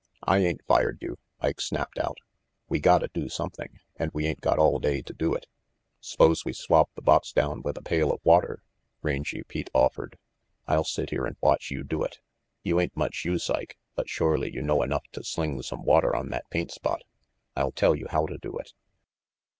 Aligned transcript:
"I 0.23 0.39
ain't 0.39 0.65
fired 0.65 0.97
you," 1.03 1.19
Ike 1.41 1.61
snapped 1.61 1.99
out. 1.99 2.17
"We 2.67 2.79
gotta 2.79 3.09
do 3.13 3.29
something, 3.29 3.79
and 3.97 4.09
we 4.15 4.25
ain't 4.25 4.41
got 4.41 4.57
all 4.57 4.79
day 4.79 5.03
to 5.03 5.13
do 5.13 5.35
it." 5.35 5.45
"S'pose 5.99 6.43
we 6.43 6.53
swab 6.53 6.87
the 6.95 7.03
box 7.03 7.31
down 7.31 7.61
with 7.61 7.77
a 7.77 7.83
pail 7.83 8.11
of 8.11 8.19
water," 8.23 8.63
Rangy 9.03 9.43
Pete 9.43 9.69
offered. 9.75 10.17
"I'll 10.65 10.85
sit 10.85 11.11
here 11.11 11.27
and 11.27 11.37
watch 11.39 11.69
you 11.69 11.83
do 11.83 12.01
it. 12.01 12.19
You 12.63 12.79
ain't 12.79 12.97
much 12.97 13.25
use, 13.25 13.47
Ike, 13.47 13.77
but 13.93 14.09
surely 14.09 14.51
you 14.51 14.63
know 14.63 14.81
enough 14.81 15.03
to 15.11 15.23
sling 15.23 15.61
some 15.61 15.83
water 15.83 16.15
on 16.15 16.29
that 16.29 16.49
paint 16.49 16.71
spot. 16.71 17.03
I'll 17.55 17.71
tell 17.71 17.93
you 17.93 18.07
how 18.09 18.25
to 18.25 18.39
do 18.39 18.57
it." 18.57 18.73